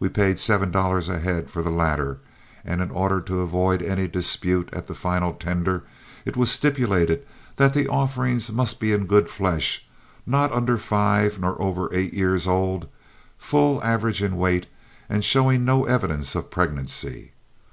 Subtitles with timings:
[0.00, 2.18] We paid seven dollars a head for the latter,
[2.64, 5.84] and in order to avoid any dispute at the final tender
[6.24, 7.24] it was stipulated
[7.58, 9.84] that the offerings must be in good flesh,
[10.26, 12.88] not under five nor over eight years old,
[13.38, 14.66] full average in weight,
[15.08, 17.30] and showing no evidence of pregnancy.